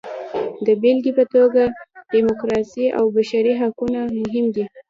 د 0.65 0.67
بېلګې 0.81 1.11
په 1.19 1.23
توګه 1.35 1.63
ډیموکراسي 2.13 2.85
او 2.97 3.05
بشري 3.15 3.53
حقونه 3.61 3.99
مهم 4.19 4.45
دي. 4.55 4.65